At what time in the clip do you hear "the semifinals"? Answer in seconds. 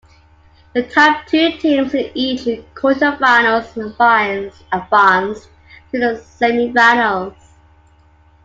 5.99-7.35